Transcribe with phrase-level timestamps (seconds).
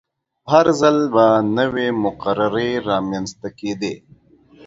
[0.51, 1.25] هر ځل به
[1.57, 3.95] نوې مقررې رامنځته کیدې.